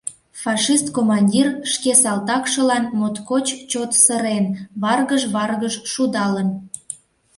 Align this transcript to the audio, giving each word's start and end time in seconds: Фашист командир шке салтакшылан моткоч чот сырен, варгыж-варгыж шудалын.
Фашист 0.41 0.87
командир 0.97 1.47
шке 1.71 1.91
салтакшылан 2.01 2.83
моткоч 2.99 3.47
чот 3.71 3.91
сырен, 4.03 4.45
варгыж-варгыж 4.81 5.75
шудалын. 5.91 6.49